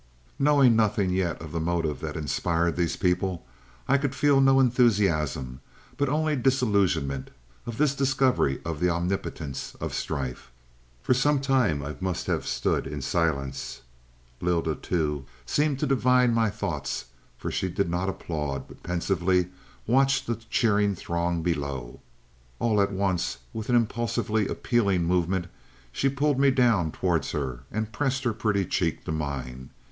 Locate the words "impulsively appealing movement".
23.75-25.45